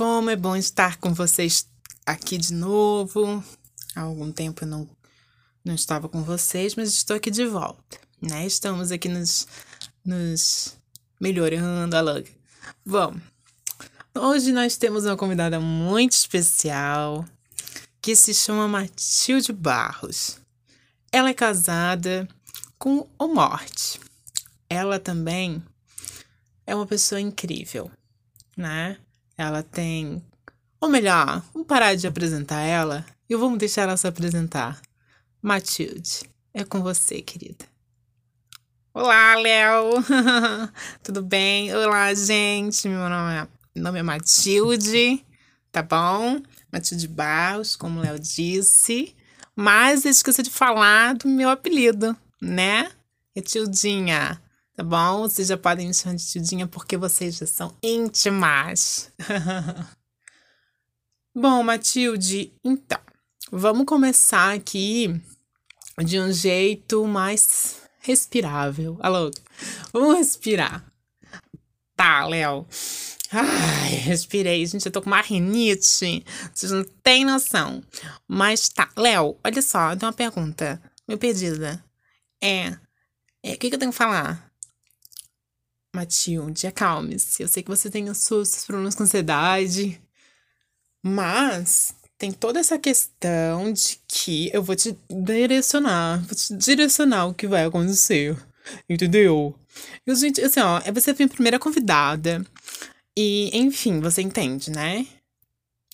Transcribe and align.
como 0.00 0.30
é 0.30 0.36
bom 0.36 0.56
estar 0.56 0.96
com 0.96 1.12
vocês 1.12 1.68
aqui 2.06 2.38
de 2.38 2.54
novo. 2.54 3.44
Há 3.94 4.00
algum 4.00 4.32
tempo 4.32 4.64
eu 4.64 4.68
não, 4.68 4.88
não 5.62 5.74
estava 5.74 6.08
com 6.08 6.22
vocês, 6.22 6.74
mas 6.74 6.88
estou 6.88 7.16
aqui 7.16 7.30
de 7.30 7.44
volta, 7.44 7.98
né? 8.18 8.46
Estamos 8.46 8.90
aqui 8.90 9.10
nos, 9.10 9.46
nos 10.02 10.74
melhorando 11.20 11.94
a 11.94 12.00
logo. 12.00 12.26
Bom, 12.82 13.14
hoje 14.14 14.52
nós 14.52 14.78
temos 14.78 15.04
uma 15.04 15.18
convidada 15.18 15.60
muito 15.60 16.12
especial 16.12 17.22
que 18.00 18.16
se 18.16 18.32
chama 18.32 18.66
Matilde 18.66 19.52
Barros. 19.52 20.38
Ela 21.12 21.28
é 21.28 21.34
casada 21.34 22.26
com 22.78 23.06
o 23.18 23.28
Morte. 23.28 24.00
Ela 24.66 24.98
também 24.98 25.62
é 26.66 26.74
uma 26.74 26.86
pessoa 26.86 27.20
incrível, 27.20 27.90
né? 28.56 28.96
Ela 29.40 29.62
tem. 29.62 30.22
Ou 30.78 30.90
melhor, 30.90 31.42
vamos 31.54 31.66
parar 31.66 31.94
de 31.94 32.06
apresentar 32.06 32.60
ela 32.60 33.06
e 33.26 33.34
vamos 33.34 33.58
deixar 33.58 33.84
ela 33.84 33.96
se 33.96 34.06
apresentar. 34.06 34.78
Matilde, 35.40 36.24
é 36.52 36.62
com 36.62 36.82
você, 36.82 37.22
querida. 37.22 37.64
Olá, 38.92 39.34
Léo! 39.36 39.92
Tudo 41.02 41.22
bem? 41.22 41.74
Olá, 41.74 42.12
gente! 42.12 42.86
Meu 42.86 43.08
nome 43.08 43.32
é, 43.32 43.48
meu 43.74 43.84
nome 43.84 43.98
é 44.00 44.02
Matilde, 44.02 45.24
tá 45.72 45.82
bom? 45.82 46.42
Matilde 46.70 47.08
Barros, 47.08 47.76
como 47.76 47.98
o 47.98 48.02
Léo 48.02 48.18
disse. 48.18 49.16
Mas 49.56 50.04
esqueci 50.04 50.42
de 50.42 50.50
falar 50.50 51.14
do 51.14 51.26
meu 51.26 51.48
apelido, 51.48 52.14
né? 52.42 52.90
É 53.34 53.40
Tildinha 53.40 54.38
tá 54.80 54.82
bom? 54.82 55.28
Vocês 55.28 55.48
já 55.48 55.58
podem 55.58 55.88
me 55.88 55.94
chamar 55.94 56.16
de 56.16 56.26
Tildinha 56.26 56.66
porque 56.66 56.96
vocês 56.96 57.36
já 57.36 57.46
são 57.46 57.76
íntimas. 57.82 59.12
bom, 61.36 61.62
Matilde, 61.62 62.54
então, 62.64 62.98
vamos 63.52 63.84
começar 63.84 64.54
aqui 64.54 65.20
de 66.02 66.18
um 66.18 66.32
jeito 66.32 67.06
mais 67.06 67.82
respirável. 67.98 68.96
Alô, 69.00 69.30
vamos 69.92 70.16
respirar. 70.16 70.82
Tá, 71.94 72.26
Léo. 72.26 72.66
Ai, 73.30 73.90
respirei, 73.96 74.64
gente. 74.64 74.86
Eu 74.86 74.92
tô 74.92 75.02
com 75.02 75.10
uma 75.10 75.20
rinite. 75.20 76.24
Vocês 76.54 76.72
não 76.72 76.84
têm 77.02 77.26
noção. 77.26 77.84
Mas 78.26 78.70
tá, 78.70 78.88
Léo, 78.96 79.36
olha 79.44 79.60
só, 79.60 79.94
tenho 79.94 80.10
uma 80.10 80.16
pergunta. 80.16 80.80
Meu 81.06 81.18
perdida. 81.18 81.84
É. 82.42 82.78
É, 83.42 83.54
o 83.54 83.58
que, 83.58 83.68
que 83.68 83.74
eu 83.74 83.78
tenho 83.78 83.92
que 83.92 83.98
falar? 83.98 84.49
Matilde, 85.94 86.66
acalme-se. 86.66 87.42
Eu 87.42 87.48
sei 87.48 87.62
que 87.62 87.70
você 87.70 87.90
tem 87.90 88.08
os 88.08 88.18
seus 88.18 88.64
problemas 88.64 88.94
com 88.94 89.02
ansiedade, 89.02 90.00
mas 91.02 91.94
tem 92.16 92.30
toda 92.30 92.60
essa 92.60 92.78
questão 92.78 93.72
de 93.72 93.98
que 94.06 94.50
eu 94.52 94.62
vou 94.62 94.76
te 94.76 94.96
direcionar, 95.10 96.22
vou 96.26 96.34
te 96.34 96.54
direcionar 96.54 97.26
o 97.26 97.34
que 97.34 97.46
vai 97.46 97.64
acontecer. 97.64 98.36
Entendeu? 98.88 99.54
E, 100.06 100.14
gente, 100.14 100.40
assim, 100.42 100.60
ó, 100.60 100.80
é 100.84 100.92
você 100.92 101.10
a 101.10 101.14
minha 101.14 101.28
primeira 101.28 101.58
convidada. 101.58 102.44
E, 103.16 103.50
enfim, 103.56 104.00
você 104.00 104.22
entende, 104.22 104.70
né? 104.70 105.06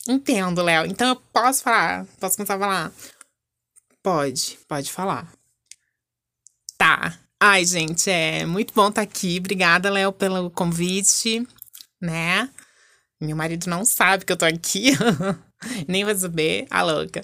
Entendo, 0.08 0.62
Léo. 0.62 0.86
Então 0.86 1.08
eu 1.08 1.16
posso 1.16 1.62
falar? 1.62 2.06
Posso 2.20 2.36
começar 2.36 2.56
a 2.56 2.58
falar? 2.58 2.92
Pode, 4.02 4.58
pode 4.68 4.92
falar. 4.92 5.32
Ai, 7.48 7.64
gente, 7.64 8.10
é 8.10 8.44
muito 8.44 8.74
bom 8.74 8.88
estar 8.88 9.02
tá 9.06 9.08
aqui. 9.08 9.36
Obrigada, 9.38 9.88
Léo, 9.88 10.12
pelo 10.12 10.50
convite, 10.50 11.46
né? 12.02 12.50
Meu 13.20 13.36
marido 13.36 13.70
não 13.70 13.84
sabe 13.84 14.24
que 14.24 14.32
eu 14.32 14.36
tô 14.36 14.44
aqui, 14.44 14.90
nem 15.86 16.04
vai 16.04 16.16
saber, 16.16 16.66
a 16.68 16.82
louca. 16.82 17.20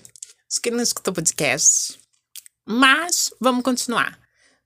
Acho 0.48 0.60
que 0.62 0.68
ele 0.68 0.76
não 0.76 0.82
escutou 0.84 1.12
podcast. 1.12 1.98
Mas 2.64 3.34
vamos 3.40 3.64
continuar. 3.64 4.16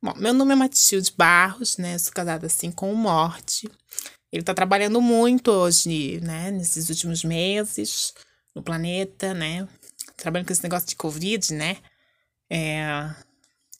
Bom, 0.03 0.13
meu 0.19 0.35
nome 0.35 0.53
é 0.53 0.57
Matilde 0.57 1.11
Barros, 1.17 1.79
né? 1.79 1.97
Sou 1.97 2.13
casada 2.13 2.47
assim 2.47 2.71
com 2.71 2.93
o 2.93 2.97
Morte. 2.97 3.67
Ele 4.31 4.43
tá 4.43 4.53
trabalhando 4.53 5.01
muito 5.01 5.51
hoje, 5.51 6.21
né? 6.21 6.51
Nesses 6.51 6.91
últimos 6.91 7.25
meses 7.25 8.13
no 8.55 8.63
planeta, 8.63 9.33
né? 9.33 9.67
Trabalhando 10.19 10.49
com 10.49 10.53
esse 10.53 10.63
negócio 10.63 10.87
de 10.87 10.97
Covid, 10.97 11.55
né? 11.55 11.79
É, 12.53 13.15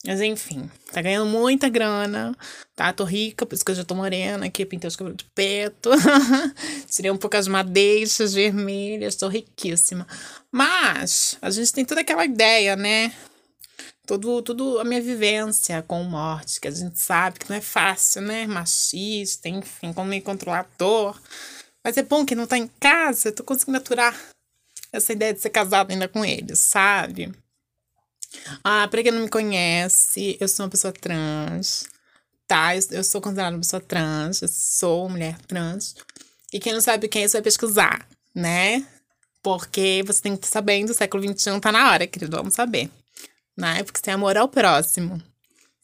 mas 0.05 0.21
enfim, 0.21 0.69
tá 0.91 1.01
ganhando 1.01 1.25
muita 1.25 1.67
grana, 1.69 2.35
tá? 2.75 2.93
Tô 2.93 3.03
rica, 3.03 3.45
por 3.45 3.55
isso 3.55 3.65
que 3.65 3.71
eu 3.71 3.75
já 3.75 3.83
tô 3.83 3.95
morena 3.95 4.45
aqui, 4.45 4.65
pintei 4.65 4.87
os 4.87 4.95
cabelos 4.95 5.17
de 5.17 5.25
preto. 5.25 5.89
Tirei 6.89 7.11
um 7.11 7.17
pouco 7.17 7.35
as 7.35 7.47
madeixas 7.47 8.33
vermelhas, 8.33 9.15
tô 9.15 9.27
riquíssima. 9.27 10.07
Mas 10.51 11.37
a 11.41 11.49
gente 11.49 11.73
tem 11.73 11.83
toda 11.83 12.01
aquela 12.01 12.25
ideia, 12.25 12.75
né? 12.75 13.11
Tudo, 14.05 14.41
tudo 14.41 14.79
a 14.79 14.85
minha 14.85 15.01
vivência 15.01 15.81
com 15.81 16.01
morte, 16.03 16.61
que 16.61 16.67
a 16.67 16.71
gente 16.71 16.99
sabe 16.99 17.39
que 17.39 17.49
não 17.49 17.57
é 17.57 17.61
fácil, 17.61 18.21
né? 18.21 18.47
Machista, 18.47 19.49
enfim, 19.49 19.91
como 19.91 20.09
meio 20.09 20.21
controlador. 20.21 21.19
Mas 21.83 21.97
é 21.97 22.03
bom 22.03 22.25
que 22.25 22.35
não 22.35 22.47
tá 22.47 22.57
em 22.57 22.67
casa, 22.79 23.29
eu 23.29 23.35
tô 23.35 23.43
conseguindo 23.43 23.77
aturar 23.77 24.15
essa 24.93 25.11
ideia 25.11 25.33
de 25.33 25.41
ser 25.41 25.49
casado 25.49 25.91
ainda 25.91 26.07
com 26.07 26.23
ele, 26.23 26.55
sabe? 26.55 27.33
Ah, 28.63 28.87
pra 28.87 29.03
quem 29.03 29.11
não 29.11 29.21
me 29.21 29.29
conhece, 29.29 30.37
eu 30.39 30.47
sou 30.47 30.65
uma 30.65 30.69
pessoa 30.69 30.93
trans, 30.93 31.85
tá? 32.47 32.75
Eu, 32.75 32.81
eu 32.91 33.03
sou 33.03 33.21
considerada 33.21 33.55
uma 33.55 33.61
pessoa 33.61 33.81
trans, 33.81 34.41
eu 34.41 34.47
sou 34.47 35.09
mulher 35.09 35.37
trans. 35.47 35.95
E 36.51 36.59
quem 36.59 36.73
não 36.73 36.81
sabe 36.81 37.07
quem 37.07 37.23
é, 37.23 37.25
isso 37.25 37.33
vai 37.33 37.41
pesquisar, 37.41 38.07
né? 38.33 38.85
Porque 39.41 40.03
você 40.05 40.21
tem 40.21 40.35
que 40.35 40.45
estar 40.45 40.59
sabendo, 40.59 40.89
o 40.89 40.93
século 40.93 41.23
XXI 41.23 41.59
tá 41.59 41.71
na 41.71 41.91
hora, 41.91 42.07
querido, 42.07 42.35
vamos 42.35 42.53
saber. 42.53 42.89
Né? 43.55 43.83
Porque 43.83 44.01
tem 44.01 44.13
amor 44.13 44.37
ao 44.37 44.47
próximo. 44.47 45.21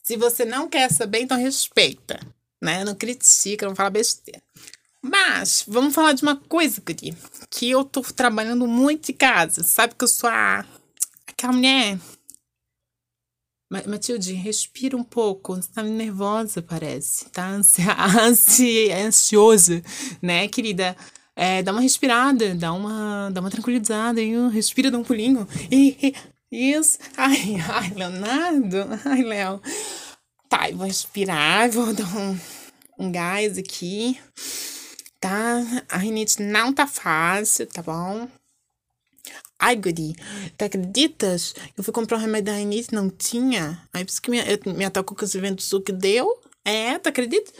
Se 0.03 0.17
você 0.17 0.45
não 0.45 0.67
quer 0.67 0.91
saber, 0.91 1.21
então 1.21 1.37
respeita, 1.37 2.19
né? 2.61 2.83
Não 2.83 2.93
critica, 2.93 3.65
não 3.65 3.75
fala 3.75 3.89
besteira. 3.89 4.41
Mas, 5.01 5.65
vamos 5.67 5.93
falar 5.93 6.13
de 6.13 6.23
uma 6.23 6.35
coisa, 6.35 6.81
Guri, 6.85 7.15
que 7.49 7.69
eu 7.69 7.83
tô 7.83 8.01
trabalhando 8.01 8.67
muito 8.67 9.11
em 9.11 9.15
casa. 9.15 9.63
Sabe 9.63 9.95
que 9.95 10.03
eu 10.03 10.07
sou 10.07 10.29
a... 10.29 10.65
aquela 11.27 11.51
mulher 11.51 11.99
Matilde, 13.87 14.33
respira 14.33 14.95
um 14.95 15.03
pouco. 15.03 15.55
Você 15.55 15.69
tá 15.73 15.81
nervosa, 15.81 16.61
parece. 16.61 17.29
Tá 17.29 17.47
ansi 17.47 17.81
ansi 18.21 18.91
ansiosa, 18.91 19.81
né, 20.21 20.47
querida? 20.47 20.95
É, 21.35 21.63
dá 21.63 21.71
uma 21.71 21.81
respirada, 21.81 22.53
dá 22.53 22.71
uma, 22.71 23.31
dá 23.31 23.41
uma 23.41 23.49
tranquilizada 23.49 24.19
aí, 24.19 24.33
respira, 24.49 24.91
dá 24.91 24.97
um 24.97 25.03
pulinho. 25.03 25.47
E, 25.71 26.13
e, 26.51 26.71
isso. 26.71 26.99
Ai, 27.17 27.55
ai, 27.67 27.91
Leonardo. 27.95 28.77
Ai, 29.05 29.23
Léo. 29.23 29.59
Tá, 30.47 30.69
eu 30.69 30.77
vou 30.77 30.85
respirar, 30.85 31.71
vou 31.71 31.91
dar 31.93 32.15
um, 32.15 32.37
um 32.99 33.11
gás 33.11 33.57
aqui. 33.57 34.19
Tá? 35.19 35.63
A 35.89 35.97
rinite 35.97 36.43
não 36.43 36.71
tá 36.71 36.85
fácil, 36.85 37.65
tá 37.65 37.81
bom? 37.81 38.27
Ai, 39.59 39.75
Guri, 39.75 40.13
tu 40.57 40.65
acreditas? 40.65 41.55
Eu 41.77 41.83
fui 41.83 41.93
comprar 41.93 42.17
um 42.17 42.21
remédio 42.21 42.51
da 42.51 42.57
rinite, 42.57 42.93
não 42.93 43.09
tinha. 43.09 43.81
Aí 43.93 44.03
por 44.03 44.11
isso 44.11 44.21
que 44.21 44.29
me, 44.29 44.39
me 44.75 44.85
atacou 44.85 45.15
com 45.15 45.23
esse 45.23 45.39
vento 45.39 45.61
sul 45.61 45.81
que 45.81 45.91
deu. 45.91 46.27
É, 46.65 46.97
tu 46.99 47.07
acredita? 47.07 47.51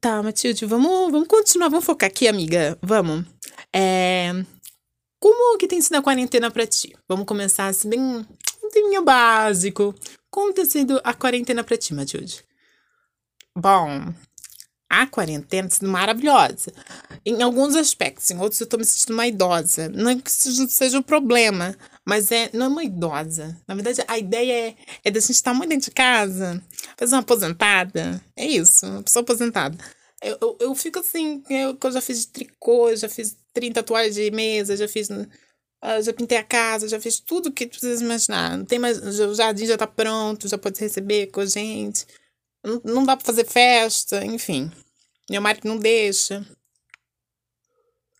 Tá, 0.00 0.22
Matilde, 0.22 0.64
vamos, 0.66 1.12
vamos 1.12 1.28
continuar, 1.28 1.68
vamos 1.68 1.84
focar 1.84 2.08
aqui, 2.08 2.26
amiga. 2.26 2.78
Vamos. 2.82 3.24
É. 3.72 4.32
Como 5.20 5.56
que 5.58 5.68
tem 5.68 5.80
sido 5.80 5.96
a 5.96 6.02
quarentena 6.02 6.50
pra 6.50 6.66
ti? 6.66 6.96
Vamos 7.08 7.26
começar 7.26 7.66
assim, 7.66 7.88
bem, 7.88 8.26
bem 8.72 9.04
básico. 9.04 9.94
Como 10.28 10.52
tem 10.52 10.64
sido 10.64 11.00
a 11.04 11.14
quarentena 11.14 11.62
pra 11.62 11.76
ti, 11.76 11.94
Matilde? 11.94 12.44
Bom, 13.56 14.12
a 14.92 15.06
quarentena 15.06 15.70
sendo 15.70 15.90
maravilhosa. 15.90 16.70
Em 17.24 17.42
alguns 17.42 17.74
aspectos, 17.74 18.30
em 18.30 18.38
outros 18.38 18.60
eu 18.60 18.66
tô 18.66 18.76
me 18.76 18.84
sentindo 18.84 19.14
uma 19.14 19.26
idosa. 19.26 19.88
Não 19.88 20.10
é 20.10 20.16
que 20.16 20.28
isso 20.28 20.68
seja 20.68 20.98
um 20.98 21.02
problema, 21.02 21.74
mas 22.04 22.30
é, 22.30 22.50
não 22.52 22.66
é 22.66 22.68
uma 22.68 22.84
idosa. 22.84 23.56
Na 23.66 23.74
verdade, 23.74 24.04
a 24.06 24.18
ideia 24.18 24.68
é, 24.68 24.76
é 25.02 25.10
da 25.10 25.18
gente 25.18 25.30
estar 25.30 25.54
muito 25.54 25.70
dentro 25.70 25.86
de 25.86 25.94
casa, 25.94 26.62
fazer 26.94 27.14
uma 27.14 27.22
aposentada. 27.22 28.22
É 28.36 28.44
isso, 28.44 28.84
uma 28.84 29.02
pessoa 29.02 29.22
aposentada. 29.22 29.78
Eu, 30.22 30.36
eu, 30.42 30.56
eu 30.60 30.74
fico 30.74 30.98
assim, 30.98 31.42
eu, 31.48 31.76
eu 31.82 31.90
já 31.90 32.02
fiz 32.02 32.26
tricô, 32.26 32.94
já 32.94 33.08
fiz 33.08 33.34
30 33.54 33.82
toalhas 33.82 34.14
de 34.14 34.30
mesa, 34.30 34.76
já 34.76 34.86
fiz. 34.86 35.08
Uh, 35.08 36.02
já 36.02 36.12
pintei 36.12 36.36
a 36.36 36.44
casa, 36.44 36.86
já 36.86 37.00
fiz 37.00 37.18
tudo 37.18 37.50
que 37.50 37.66
tu 37.66 37.78
precisa 37.78 38.04
imaginar. 38.04 38.58
Não 38.58 38.64
tem 38.66 38.78
mais, 38.78 38.98
o 38.98 39.34
jardim 39.34 39.64
já 39.64 39.78
tá 39.78 39.86
pronto, 39.86 40.48
já 40.48 40.58
pode 40.58 40.78
receber 40.78 41.28
com 41.28 41.40
a 41.40 41.46
gente. 41.46 42.06
Não, 42.62 42.80
não 42.84 43.04
dá 43.04 43.16
pra 43.16 43.24
fazer 43.24 43.44
festa, 43.46 44.24
enfim. 44.24 44.70
Meu 45.32 45.40
marido 45.40 45.66
não 45.66 45.78
deixa. 45.78 46.46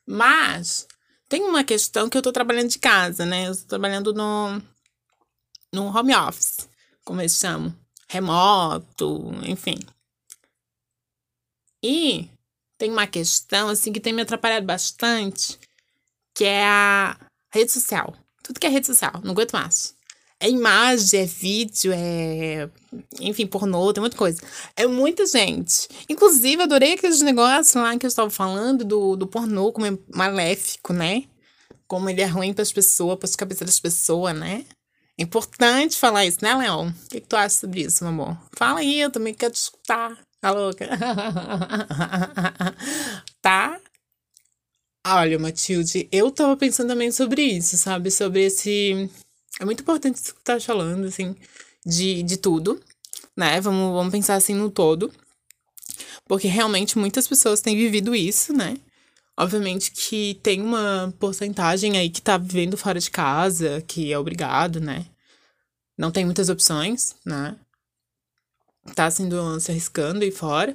Mas 0.07 0.89
tem 1.29 1.43
uma 1.43 1.63
questão 1.63 2.09
que 2.09 2.17
eu 2.17 2.23
tô 2.23 2.33
trabalhando 2.33 2.71
de 2.71 2.79
casa, 2.79 3.27
né? 3.27 3.49
Eu 3.49 3.55
tô 3.55 3.67
trabalhando 3.67 4.15
no, 4.15 4.63
no 5.71 5.95
home 5.95 6.15
office, 6.17 6.67
como 7.05 7.21
eles 7.21 7.37
chamam. 7.37 7.77
Remoto, 8.09 9.31
enfim. 9.45 9.75
E 11.83 12.31
tem 12.79 12.91
uma 12.91 13.07
questão, 13.07 13.69
assim, 13.69 13.93
que 13.93 14.01
tem 14.01 14.15
me 14.15 14.23
atrapalhado 14.23 14.65
bastante, 14.65 15.61
que 16.35 16.47
é 16.47 16.65
a 16.65 17.21
rede 17.53 17.73
social. 17.73 18.17
Tudo 18.43 18.59
que 18.59 18.67
é 18.67 18.71
rede 18.71 18.87
social, 18.87 19.21
não 19.23 19.33
aguento 19.33 19.53
mais. 19.53 19.95
É 20.43 20.51
imagem, 20.51 21.21
é 21.21 21.25
vídeo, 21.25 21.93
é. 21.95 22.69
Enfim, 23.21 23.47
pornô, 23.47 23.93
tem 23.93 24.01
muita 24.01 24.17
coisa. 24.17 24.43
É 24.77 24.89
muita 24.89 25.25
gente. 25.25 25.87
Inclusive, 26.09 26.61
adorei 26.61 26.95
aqueles 26.95 27.23
negócios 27.23 27.77
lá 27.77 27.97
que 27.97 28.05
eu 28.05 28.09
estava 28.09 28.29
falando 28.29 28.85
do, 28.85 29.15
do 29.15 29.25
pornô 29.25 29.71
como 29.71 29.87
é 29.87 29.97
maléfico, 30.13 30.93
né? 30.93 31.27
Como 31.87 32.11
ele 32.11 32.23
é 32.23 32.27
ruim 32.27 32.53
para 32.53 32.63
as 32.63 32.73
pessoas, 32.73 33.17
para 33.21 33.29
as 33.29 33.37
cabeças 33.37 33.65
das 33.65 33.79
pessoas, 33.79 34.37
né? 34.37 34.65
É 35.17 35.23
importante 35.23 35.97
falar 35.97 36.27
isso, 36.27 36.39
né, 36.43 36.53
Leon? 36.57 36.89
O 36.89 37.09
que, 37.09 37.21
que 37.21 37.29
tu 37.29 37.37
acha 37.37 37.61
sobre 37.61 37.83
isso, 37.83 38.03
meu 38.03 38.13
amor? 38.13 38.37
Fala 38.57 38.81
aí, 38.81 39.01
eu 39.01 39.13
também 39.13 39.35
quero 39.35 39.53
te 39.53 39.59
escutar. 39.59 40.19
Tá 40.41 40.51
louca? 40.51 40.89
tá? 43.41 43.81
Olha, 45.07 45.39
Matilde, 45.39 46.09
eu 46.11 46.33
tava 46.33 46.57
pensando 46.57 46.89
também 46.89 47.13
sobre 47.13 47.43
isso, 47.43 47.77
sabe? 47.77 48.11
Sobre 48.11 48.47
esse 48.47 49.09
é 49.61 49.65
muito 49.65 49.83
importante 49.83 50.17
isso 50.17 50.35
que 50.35 50.43
tá 50.43 50.59
falando, 50.61 51.07
assim, 51.07 51.37
de, 51.85 52.23
de 52.23 52.37
tudo, 52.37 52.81
né? 53.37 53.61
Vamos, 53.61 53.93
vamos 53.95 54.13
pensar 54.13 54.35
assim 54.35 54.55
no 54.55 54.71
todo. 54.71 55.13
Porque 56.27 56.49
realmente 56.49 56.99
muitas 56.99 57.27
pessoas 57.27 57.61
têm 57.61 57.77
vivido 57.77 58.15
isso, 58.15 58.53
né? 58.53 58.77
Obviamente 59.39 59.91
que 59.91 60.39
tem 60.43 60.61
uma 60.61 61.13
porcentagem 61.19 61.97
aí 61.97 62.11
que 62.11 62.21
tá 62.23 62.37
vivendo 62.37 62.77
fora 62.77 63.01
de 63.01 63.11
casa, 63.11 63.83
que 63.87 64.13
é 64.13 64.19
obrigado, 64.19 64.81
né? 64.81 65.07
Não 65.97 66.11
tem 66.11 66.25
muitas 66.25 66.49
opções, 66.49 67.15
né? 67.25 67.57
Tá 68.95 69.11
sendo 69.11 69.61
se 69.61 69.71
arriscando 69.71 70.25
aí 70.25 70.31
fora. 70.31 70.75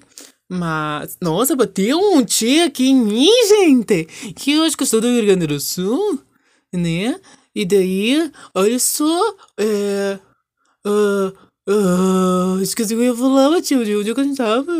Mas, 0.49 1.17
nossa, 1.21 1.55
bateu 1.55 1.99
um 1.99 2.23
tia 2.23 2.65
aqui 2.65 2.87
em 2.87 2.95
mim, 2.95 3.29
gente! 3.47 4.05
Que 4.33 4.53
acho 4.61 4.77
que 4.77 4.83
eu 4.83 4.87
sou 4.87 5.01
do 5.01 5.07
Rio 5.07 5.25
Grande 5.25 5.45
do 5.45 5.59
Sul, 5.59 6.21
né? 6.73 7.19
E 7.57 7.65
daí, 7.65 8.31
olha 8.53 8.77
só, 8.77 9.35
é. 9.57 10.19
Uh, 10.85 11.33
uh, 11.67 12.61
esqueci 12.61 12.93
o 12.93 12.99
que 12.99 13.03
eu 13.03 13.07
ia 13.07 13.15
falar, 13.15 13.49
Matilde. 13.49 13.95
Onde 13.95 14.11
é 14.11 14.13
que 14.13 14.21
a 14.21 14.23
gente 14.23 14.37
tava? 14.37 14.71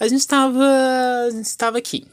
A 0.00 0.08
gente 0.08 0.26
tava. 0.26 0.64
A 1.28 1.30
gente 1.30 1.56
tava 1.56 1.78
aqui. 1.78 2.04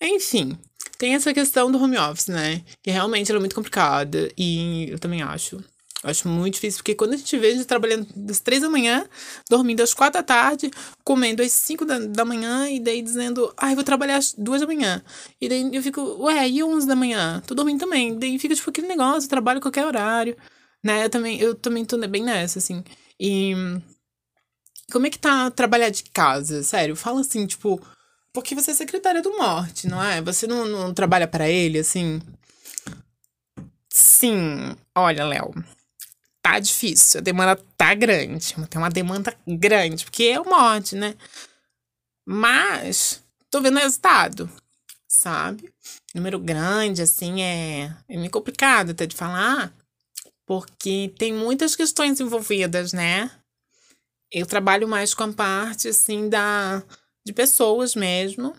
Enfim, 0.00 0.56
tem 0.96 1.16
essa 1.16 1.34
questão 1.34 1.72
do 1.72 1.82
home 1.82 1.98
office, 1.98 2.28
né? 2.28 2.62
Que 2.80 2.92
realmente 2.92 3.32
ela 3.32 3.40
é 3.40 3.40
muito 3.40 3.56
complicada. 3.56 4.30
E 4.38 4.86
eu 4.90 4.98
também 5.00 5.22
acho. 5.22 5.60
Acho 6.04 6.26
muito 6.26 6.54
difícil, 6.54 6.78
porque 6.78 6.96
quando 6.96 7.12
a 7.12 7.16
gente 7.16 7.38
vê 7.38 7.48
a 7.48 7.52
gente 7.52 7.64
trabalhando 7.64 8.08
das 8.16 8.40
três 8.40 8.60
da 8.60 8.68
manhã, 8.68 9.06
dormindo 9.48 9.82
às 9.82 9.94
quatro 9.94 10.20
da 10.20 10.22
tarde, 10.22 10.68
comendo 11.04 11.42
às 11.42 11.52
cinco 11.52 11.84
da, 11.84 11.96
da 12.00 12.24
manhã, 12.24 12.68
e 12.68 12.80
daí 12.80 13.00
dizendo, 13.00 13.54
ai, 13.56 13.72
ah, 13.72 13.74
vou 13.76 13.84
trabalhar 13.84 14.16
às 14.16 14.34
duas 14.34 14.60
da 14.60 14.66
manhã. 14.66 15.00
E 15.40 15.48
daí 15.48 15.70
eu 15.72 15.80
fico, 15.80 16.00
ué, 16.24 16.48
e 16.48 16.62
onze 16.64 16.88
da 16.88 16.96
manhã? 16.96 17.40
Tô 17.46 17.54
dormindo 17.54 17.78
também. 17.78 18.18
Daí 18.18 18.36
fica, 18.36 18.54
tipo, 18.54 18.68
aquele 18.68 18.88
negócio, 18.88 19.28
trabalho 19.28 19.60
qualquer 19.60 19.86
horário. 19.86 20.36
Né? 20.82 21.04
Eu 21.04 21.10
também, 21.10 21.40
eu 21.40 21.54
também 21.54 21.84
tô 21.84 21.96
bem 22.08 22.24
nessa, 22.24 22.58
assim. 22.58 22.82
E. 23.20 23.54
Como 24.90 25.06
é 25.06 25.10
que 25.10 25.18
tá 25.18 25.50
trabalhar 25.50 25.90
de 25.90 26.02
casa? 26.04 26.64
Sério, 26.64 26.96
fala 26.96 27.20
assim, 27.20 27.46
tipo. 27.46 27.80
Porque 28.32 28.54
você 28.54 28.72
é 28.72 28.74
secretária 28.74 29.22
do 29.22 29.36
Morte, 29.36 29.86
não 29.86 30.02
é? 30.02 30.20
Você 30.22 30.46
não, 30.46 30.66
não 30.66 30.94
trabalha 30.94 31.28
para 31.28 31.48
ele, 31.48 31.78
assim? 31.78 32.20
Sim, 33.88 34.74
olha, 34.96 35.24
Léo 35.24 35.52
tá 36.42 36.58
difícil, 36.58 37.20
a 37.20 37.22
demanda 37.22 37.56
tá 37.76 37.94
grande. 37.94 38.54
Tem 38.68 38.80
uma 38.80 38.90
demanda 38.90 39.34
grande, 39.46 40.04
porque 40.04 40.24
é 40.24 40.40
o 40.40 40.44
mod, 40.44 40.96
né? 40.96 41.14
Mas 42.26 43.22
tô 43.48 43.60
vendo 43.60 43.78
resultado, 43.78 44.50
sabe? 45.06 45.72
Número 46.14 46.38
grande, 46.38 47.00
assim, 47.00 47.42
é, 47.42 47.96
é 48.08 48.16
meio 48.16 48.30
complicado 48.30 48.90
até 48.90 49.06
de 49.06 49.16
falar, 49.16 49.72
porque 50.44 51.12
tem 51.16 51.32
muitas 51.32 51.76
questões 51.76 52.20
envolvidas, 52.20 52.92
né? 52.92 53.30
Eu 54.30 54.46
trabalho 54.46 54.88
mais 54.88 55.14
com 55.14 55.24
a 55.24 55.32
parte, 55.32 55.88
assim, 55.88 56.28
da, 56.28 56.82
de 57.24 57.32
pessoas 57.32 57.94
mesmo. 57.94 58.56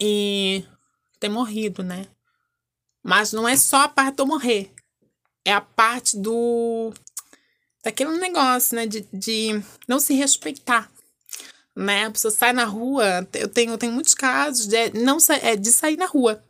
E 0.00 0.64
ter 1.20 1.28
morrido, 1.28 1.82
né? 1.82 2.08
Mas 3.02 3.32
não 3.32 3.48
é 3.48 3.56
só 3.56 3.82
a 3.82 3.88
parte 3.88 4.16
do 4.16 4.26
morrer 4.26 4.73
é 5.44 5.52
a 5.52 5.60
parte 5.60 6.16
do. 6.16 6.92
daquele 7.82 8.18
negócio, 8.18 8.74
né? 8.76 8.86
De, 8.86 9.06
de 9.12 9.62
não 9.86 10.00
se 10.00 10.14
respeitar. 10.14 10.90
Né? 11.76 12.06
A 12.06 12.10
pessoa 12.10 12.30
sai 12.30 12.52
na 12.52 12.64
rua. 12.64 13.28
Eu 13.34 13.48
tenho, 13.48 13.72
eu 13.72 13.78
tenho 13.78 13.92
muitos 13.92 14.14
casos 14.14 14.66
de, 14.66 14.90
não, 14.90 15.18
é, 15.42 15.56
de 15.56 15.70
sair 15.70 15.96
na 15.96 16.06
rua. 16.06 16.42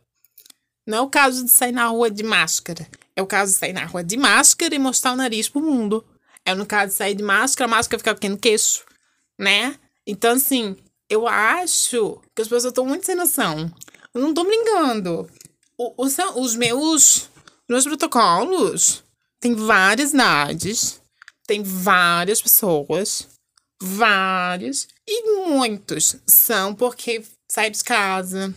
Não 0.87 0.99
é 0.99 1.01
o 1.01 1.09
caso 1.09 1.43
de 1.43 1.49
sair 1.49 1.71
na 1.71 1.87
rua 1.87 2.11
de 2.11 2.23
máscara. 2.23 2.87
É 3.15 3.21
o 3.21 3.27
caso 3.27 3.53
de 3.53 3.57
sair 3.57 3.73
na 3.73 3.85
rua 3.85 4.03
de 4.03 4.17
máscara 4.17 4.75
e 4.75 4.79
mostrar 4.79 5.13
o 5.13 5.15
nariz 5.15 5.49
pro 5.49 5.61
mundo. 5.61 6.05
É 6.45 6.53
no 6.53 6.65
caso 6.65 6.91
de 6.91 6.97
sair 6.97 7.15
de 7.15 7.23
máscara, 7.23 7.67
a 7.67 7.75
máscara 7.75 7.97
fica 7.97 8.13
pequeno 8.13 8.37
queixo, 8.37 8.85
né? 9.39 9.79
Então, 10.05 10.33
assim, 10.33 10.77
eu 11.09 11.27
acho 11.27 12.21
que 12.35 12.41
as 12.43 12.47
pessoas 12.47 12.65
estão 12.65 12.85
muito 12.85 13.05
sem 13.05 13.15
noção. 13.15 13.73
Eu 14.13 14.21
não 14.21 14.31
tô 14.31 14.43
brincando. 14.43 15.27
O, 15.75 16.05
os 16.05 16.55
meus 16.55 17.29
nos 17.67 17.83
protocolos, 17.83 19.03
tem 19.39 19.55
várias 19.55 20.13
idades, 20.13 21.01
tem 21.47 21.63
várias 21.63 22.41
pessoas, 22.41 23.27
vários, 23.81 24.87
e 25.07 25.23
muitos 25.47 26.15
são 26.25 26.73
porque 26.73 27.23
saiu 27.49 27.71
de 27.71 27.83
casa. 27.83 28.53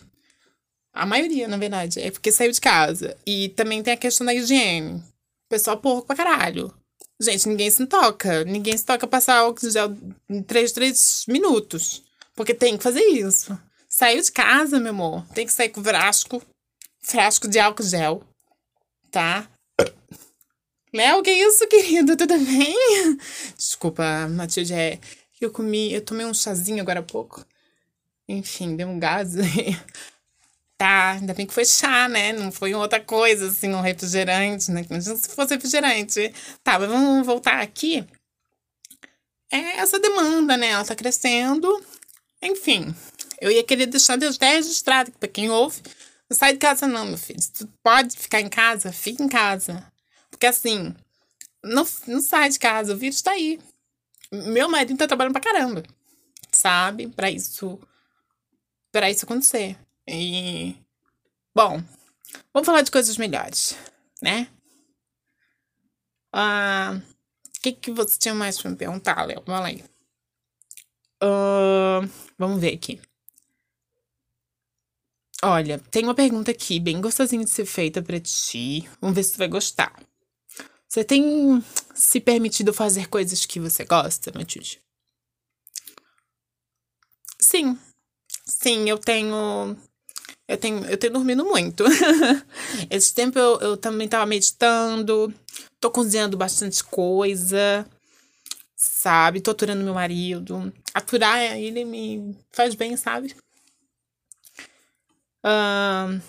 A 0.93 1.07
maioria, 1.07 1.47
na 1.47 1.57
verdade, 1.57 2.01
é 2.01 2.11
porque 2.11 2.33
saiu 2.33 2.51
de 2.51 2.61
casa. 2.61 3.17
E 3.27 3.51
também 3.51 3.83
tem 3.83 3.93
a 3.93 3.97
questão 3.97 4.27
da 4.27 4.35
higiene. 4.35 5.03
pessoal 5.49 5.77
porco 5.77 6.07
pra 6.07 6.17
caralho. 6.17 6.75
Gente, 7.21 7.49
ninguém 7.49 7.71
se 7.71 7.87
toca. 7.87 8.45
Ninguém 8.45 8.77
se 8.77 8.85
toca 8.85 9.07
passar 9.07 9.39
álcool 9.39 9.71
gel 9.71 9.97
em 10.29 10.43
3, 10.43 10.73
3 10.73 11.25
minutos. 11.29 12.03
Porque 12.35 12.55
tem 12.55 12.77
que 12.77 12.83
fazer 12.83 13.05
isso. 13.05 13.57
Saiu 13.89 14.23
de 14.23 14.33
casa, 14.33 14.81
meu 14.81 14.91
amor. 14.91 15.25
Tem 15.35 15.47
que 15.47 15.53
sair 15.53 15.69
com 15.69 15.83
frasco. 15.85 16.43
Frasco 17.01 17.47
de 17.47 17.59
álcool 17.59 17.85
gel 17.85 18.25
tá? 19.11 19.49
Léo, 20.93 21.23
que 21.23 21.31
isso, 21.31 21.67
querido? 21.69 22.17
Tudo 22.17 22.39
bem? 22.39 23.19
Desculpa, 23.57 24.27
Matilde, 24.29 24.73
é. 24.73 24.99
Eu 25.41 25.51
comi, 25.51 25.93
eu 25.93 26.01
tomei 26.01 26.27
um 26.27 26.35
chazinho 26.35 26.81
agora 26.81 27.01
há 27.01 27.03
pouco. 27.03 27.45
Enfim, 28.29 28.75
deu 28.75 28.89
um 28.89 28.99
gás. 28.99 29.35
tá, 30.77 31.13
ainda 31.13 31.35
bem 31.35 31.47
que 31.47 31.55
foi 31.55 31.65
chá, 31.65 32.09
né? 32.09 32.33
Não 32.33 32.51
foi 32.51 32.75
outra 32.75 33.01
coisa, 33.01 33.49
assim, 33.49 33.73
um 33.73 33.81
refrigerante, 33.81 34.71
né? 34.71 34.85
Imagina 34.89 35.17
se 35.17 35.29
fosse 35.29 35.55
refrigerante. 35.55 36.33
Tá, 36.65 36.79
mas 36.79 36.89
vamos 36.89 37.27
voltar 37.27 37.61
aqui. 37.61 38.05
É 39.51 39.79
essa 39.79 39.99
demanda, 39.99 40.57
né? 40.57 40.69
Ela 40.69 40.85
tá 40.85 40.95
crescendo. 40.95 41.83
Enfim, 42.43 42.95
eu 43.41 43.51
ia 43.51 43.65
querer 43.65 43.87
deixar 43.87 44.17
Deus 44.17 44.37
registrado, 44.37 45.11
pra 45.13 45.29
quem 45.29 45.51
ouve, 45.51 45.81
não 46.31 46.37
sai 46.37 46.53
de 46.53 46.59
casa, 46.59 46.87
não, 46.87 47.07
meu 47.07 47.19
filho. 47.19 47.41
Se 47.41 47.53
tu 47.53 47.69
pode 47.83 48.17
ficar 48.17 48.41
em 48.41 48.49
casa, 48.49 48.93
fica 48.93 49.23
em 49.23 49.29
casa. 49.29 49.91
Porque 50.31 50.47
assim, 50.47 50.95
não, 51.65 51.87
não 52.07 52.21
sai 52.21 52.51
de 52.51 52.59
casa, 52.59 52.93
o 52.93 52.97
vírus 52.97 53.23
tá 53.23 53.33
aí. 53.33 53.59
Meu 54.31 54.69
marido 54.69 54.99
tá 54.99 55.07
trabalhando 55.07 55.33
pra 55.33 55.43
caramba. 55.43 55.83
Sabe? 56.53 57.09
Pra 57.09 57.31
isso. 57.31 57.81
Pra 58.93 59.11
isso 59.11 59.25
acontecer. 59.25 59.79
E. 60.07 60.77
Bom, 61.55 61.83
vamos 62.53 62.67
falar 62.67 62.83
de 62.83 62.91
coisas 62.91 63.17
melhores, 63.17 63.77
né? 64.23 64.49
Ah. 66.33 67.01
O 67.57 67.61
que, 67.61 67.73
que 67.73 67.91
você 67.91 68.19
tinha 68.19 68.35
mais 68.35 68.61
pra 68.61 68.71
me 68.71 68.77
perguntar, 68.77 69.27
Léo? 69.27 69.43
Vamos 69.45 69.67
aí. 69.67 69.85
Uh, 71.21 72.09
vamos 72.39 72.61
ver 72.61 72.75
aqui. 72.75 73.01
Olha, 75.43 75.79
tem 75.91 76.03
uma 76.05 76.15
pergunta 76.15 76.51
aqui, 76.51 76.81
bem 76.81 77.01
gostosinha 77.01 77.45
de 77.45 77.51
ser 77.51 77.65
feita 77.65 78.03
para 78.03 78.19
ti. 78.19 78.89
Vamos 79.01 79.15
ver 79.15 79.23
se 79.23 79.33
tu 79.33 79.39
vai 79.39 79.49
gostar. 79.49 79.93
Você 80.89 81.05
tem 81.05 81.63
se 81.95 82.21
permitido 82.21 82.73
fazer 82.73 83.09
coisas 83.09 83.47
que 83.47 83.61
você 83.61 83.85
gosta, 83.85 84.33
Matilde? 84.35 84.81
Sim. 87.39 87.79
Sim, 88.47 88.89
eu 88.89 88.99
tenho. 88.99 89.77
Eu 90.49 90.59
tenho, 90.59 90.85
eu 90.87 90.99
tenho 90.99 91.13
dormido 91.15 91.45
muito. 91.45 91.85
Esse 92.91 93.15
tempo 93.15 93.39
eu, 93.39 93.61
eu 93.61 93.77
também 93.77 94.09
tava 94.09 94.27
meditando, 94.27 95.33
tô 95.81 95.91
cozinhando 95.91 96.37
bastante 96.37 96.85
coisa, 96.85 97.87
sabe? 98.77 99.41
Tô 99.41 99.53
aturando 99.53 99.85
meu 99.85 99.95
marido. 99.95 100.73
Aturar 100.95 101.41
ele 101.59 101.85
me 101.85 102.37
faz 102.53 102.75
bem, 102.75 102.97
sabe? 102.97 103.35
Uh, 105.45 106.21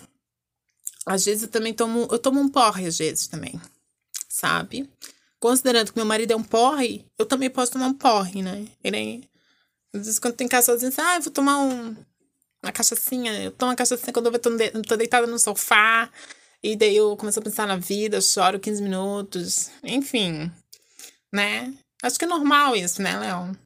às 1.06 1.24
vezes 1.24 1.42
eu 1.44 1.48
também 1.48 1.74
tomo. 1.74 2.08
Eu 2.10 2.18
tomo 2.18 2.40
um 2.40 2.48
porre, 2.48 2.86
às 2.86 2.98
vezes 2.98 3.26
também. 3.26 3.60
Sabe? 4.28 4.88
Considerando 5.38 5.92
que 5.92 5.98
meu 5.98 6.06
marido 6.06 6.32
é 6.32 6.36
um 6.36 6.42
porre, 6.42 7.06
eu 7.18 7.24
também 7.26 7.48
posso 7.50 7.72
tomar 7.72 7.86
um 7.86 7.94
porre, 7.94 8.42
né? 8.42 8.66
Ele 8.84 8.96
é, 8.96 9.98
Às 9.98 10.04
vezes 10.06 10.18
quando 10.18 10.34
tem 10.34 10.46
casa 10.46 10.66
sozinho, 10.66 10.90
assim, 10.90 11.00
ah, 11.00 11.16
eu 11.16 11.22
vou 11.22 11.32
tomar 11.32 11.58
um. 11.58 11.96
uma 12.62 12.72
cachaçinha. 12.72 13.42
Eu 13.42 13.50
tomo 13.50 13.70
uma 13.70 13.76
cachaçinha 13.76 14.12
quando 14.12 14.26
eu 14.32 14.38
tô, 14.38 14.50
de, 14.50 14.70
tô 14.82 14.96
deitada 14.96 15.26
no 15.26 15.38
sofá. 15.38 16.10
E 16.62 16.76
daí 16.76 16.96
eu 16.96 17.16
começo 17.16 17.38
a 17.38 17.42
pensar 17.42 17.66
na 17.66 17.76
vida, 17.76 18.20
choro 18.20 18.60
15 18.60 18.82
minutos. 18.82 19.70
Enfim, 19.82 20.52
né? 21.32 21.72
Acho 22.02 22.18
que 22.18 22.24
é 22.24 22.28
normal 22.28 22.76
isso, 22.76 23.00
né, 23.02 23.18
Léo? 23.18 23.56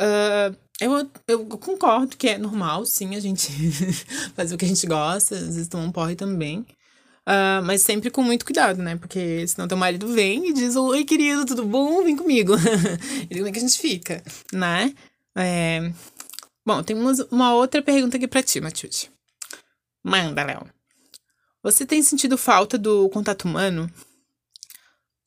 Uh, 0.00 0.56
eu, 0.80 1.10
eu 1.26 1.46
concordo 1.46 2.16
que 2.16 2.28
é 2.28 2.38
normal, 2.38 2.86
sim, 2.86 3.16
a 3.16 3.20
gente 3.20 3.50
fazer 4.34 4.54
o 4.54 4.58
que 4.58 4.64
a 4.64 4.68
gente 4.68 4.86
gosta, 4.86 5.34
às 5.34 5.46
vezes 5.46 5.68
tomar 5.68 5.84
um 5.84 5.92
porre 5.92 6.14
também. 6.14 6.66
Uh, 7.28 7.60
mas 7.62 7.82
sempre 7.82 8.10
com 8.10 8.22
muito 8.22 8.44
cuidado, 8.44 8.82
né? 8.82 8.96
Porque 8.96 9.46
senão 9.46 9.68
teu 9.68 9.76
marido 9.76 10.08
vem 10.08 10.48
e 10.48 10.52
diz: 10.54 10.76
Oi, 10.76 11.04
querido, 11.04 11.44
tudo 11.44 11.66
bom? 11.66 12.02
Vem 12.02 12.16
comigo. 12.16 12.54
e 13.28 13.34
como 13.34 13.48
é 13.48 13.52
que 13.52 13.58
a 13.58 13.60
gente 13.60 13.78
fica, 13.78 14.22
né? 14.50 14.94
É... 15.36 15.92
Bom, 16.64 16.82
tem 16.82 16.96
uma, 16.96 17.12
uma 17.30 17.54
outra 17.54 17.82
pergunta 17.82 18.16
aqui 18.16 18.26
pra 18.26 18.42
ti, 18.42 18.60
Matilde. 18.60 19.10
Manda, 20.02 20.42
Léo. 20.42 20.66
Você 21.62 21.84
tem 21.84 22.02
sentido 22.02 22.38
falta 22.38 22.78
do 22.78 23.10
contato 23.10 23.44
humano? 23.44 23.90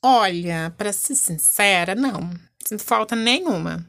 Olha, 0.04 0.74
para 0.76 0.92
ser 0.92 1.14
sincera, 1.14 1.94
não. 1.94 2.32
Sinto 2.66 2.84
falta 2.84 3.16
nenhuma. 3.16 3.88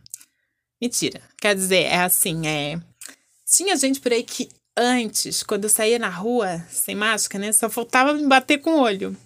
Mentira. 0.83 1.23
Quer 1.41 1.55
dizer, 1.55 1.85
é 1.85 2.01
assim, 2.01 2.45
é. 2.45 2.77
Tinha 3.47 3.77
gente 3.77 4.01
por 4.01 4.13
aí 4.13 4.25
que 4.25 4.49
antes, 4.77 5.45
quando 5.45 5.63
eu 5.63 5.71
saía 5.71 5.97
na 5.97 6.09
rua 6.09 6.59
sem 6.69 6.97
máscara, 6.97 7.45
né, 7.45 7.53
só 7.53 7.71
faltava 7.71 8.13
me 8.13 8.27
bater 8.27 8.59
com 8.59 8.73
o 8.73 8.81
olho. 8.81 9.17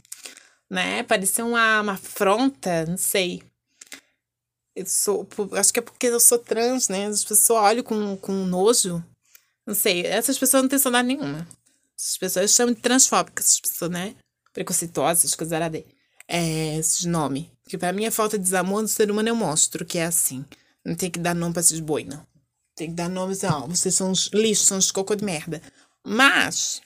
Né? 0.69 1.03
Parecia 1.05 1.47
uma, 1.47 1.81
uma 1.81 1.93
afronta, 1.93 2.85
não 2.85 2.99
sei. 2.99 3.43
Eu 4.75 4.85
sou. 4.85 5.27
Acho 5.53 5.73
que 5.73 5.79
é 5.79 5.83
porque 5.83 6.09
eu 6.09 6.21
sou 6.21 6.39
trans, 6.39 6.91
né? 6.91 7.07
As 7.07 7.25
pessoas 7.25 7.63
olham 7.63 7.83
com, 7.83 8.19
com 8.19 8.33
nojo. 8.33 9.03
Não 9.67 9.75
sei. 9.75 10.05
Essas 10.05 10.39
pessoas 10.39 10.63
não 10.63 10.69
têm 10.69 10.79
saudade 10.79 11.09
nenhuma. 11.09 11.49
Essas 11.99 12.19
pessoas 12.19 12.51
chamo 12.51 12.75
de 12.75 12.83
transfóbicas, 12.83 13.47
essas 13.47 13.61
pessoas, 13.61 13.91
né? 13.91 14.15
Preconceituosas, 14.53 15.35
coisas 15.35 15.55
aradas. 15.55 15.85
É, 16.29 16.77
esses 16.77 17.07
nomes. 17.07 17.47
Que 17.67 17.79
pra 17.79 17.95
mim 17.95 18.05
é 18.05 18.11
falta 18.11 18.37
de 18.37 18.45
desamor 18.45 18.83
do 18.83 18.89
ser 18.89 19.11
humano 19.11 19.31
é 19.31 19.33
um 19.33 19.37
monstro, 19.37 19.87
que 19.87 19.97
é 19.97 20.05
assim. 20.05 20.45
Não 20.87 20.95
tem 20.95 21.11
que 21.11 21.19
dar 21.19 21.35
nome 21.35 21.53
pra 21.53 21.61
esses 21.61 21.81
boi, 21.81 22.05
não. 22.05 22.25
Tem 22.77 22.89
que 22.89 22.95
dar 22.95 23.09
nome 23.09 23.33
assim, 23.33 23.47
ó, 23.47 23.67
vocês 23.67 23.93
são 23.93 24.13
uns 24.13 24.31
lixos, 24.33 24.69
são 24.69 24.79
uns 24.79 24.93
cocô 24.93 25.17
de 25.17 25.25
merda. 25.25 25.61
Mas, 26.05 26.81